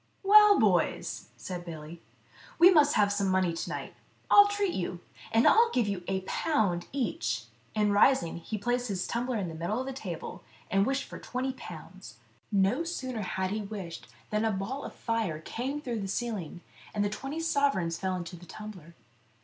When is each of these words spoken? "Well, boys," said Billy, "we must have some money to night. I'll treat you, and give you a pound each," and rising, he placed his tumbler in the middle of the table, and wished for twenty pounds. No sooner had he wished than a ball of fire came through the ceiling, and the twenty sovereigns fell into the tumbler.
"Well, 0.23 0.57
boys," 0.59 1.29
said 1.37 1.63
Billy, 1.63 2.01
"we 2.57 2.71
must 2.71 2.95
have 2.95 3.13
some 3.13 3.27
money 3.27 3.53
to 3.53 3.69
night. 3.69 3.93
I'll 4.31 4.47
treat 4.47 4.73
you, 4.73 4.99
and 5.31 5.45
give 5.73 5.87
you 5.87 6.03
a 6.07 6.21
pound 6.21 6.87
each," 6.91 7.43
and 7.75 7.93
rising, 7.93 8.37
he 8.37 8.57
placed 8.57 8.87
his 8.87 9.05
tumbler 9.05 9.37
in 9.37 9.47
the 9.47 9.53
middle 9.53 9.79
of 9.79 9.85
the 9.85 9.93
table, 9.93 10.43
and 10.71 10.87
wished 10.87 11.03
for 11.03 11.19
twenty 11.19 11.53
pounds. 11.53 12.17
No 12.51 12.83
sooner 12.83 13.21
had 13.21 13.51
he 13.51 13.61
wished 13.61 14.07
than 14.31 14.43
a 14.43 14.49
ball 14.51 14.85
of 14.85 14.95
fire 14.95 15.39
came 15.39 15.79
through 15.79 15.99
the 15.99 16.07
ceiling, 16.07 16.61
and 16.95 17.05
the 17.05 17.07
twenty 17.09 17.39
sovereigns 17.39 17.99
fell 17.99 18.15
into 18.15 18.35
the 18.35 18.47
tumbler. 18.47 18.95